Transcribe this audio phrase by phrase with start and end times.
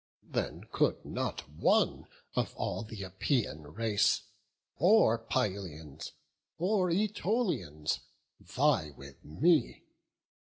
[0.25, 4.23] Then could not one of all th' Epeian race,
[4.77, 6.13] Or Pylians,
[6.57, 7.99] or Ætolians,
[8.39, 9.83] vie with me.